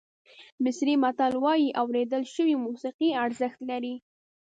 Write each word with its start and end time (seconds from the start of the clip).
مصري 0.63 0.93
متل 1.03 1.33
وایي 1.43 1.69
اورېدل 1.81 2.23
شوې 2.33 2.55
موسیقي 2.65 3.09
ارزښت 3.25 3.59
لري. 3.69 3.95